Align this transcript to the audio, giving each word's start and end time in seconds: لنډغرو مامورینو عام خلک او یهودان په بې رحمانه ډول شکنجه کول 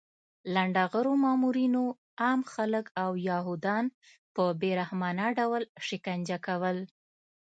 لنډغرو 0.53 1.13
مامورینو 1.23 1.83
عام 2.21 2.39
خلک 2.53 2.85
او 3.03 3.11
یهودان 3.29 3.85
په 4.35 4.43
بې 4.59 4.71
رحمانه 4.79 5.25
ډول 5.39 5.63
شکنجه 5.87 6.37
کول 6.47 6.77